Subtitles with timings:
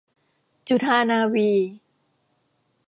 [0.67, 1.51] จุฑานาวี